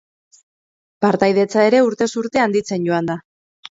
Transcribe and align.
Partaidetza 1.05 1.65
ere 1.67 1.81
urtez 1.91 2.09
urte 2.23 2.43
handitzen 2.47 2.89
joan 2.89 3.11
da. 3.13 3.19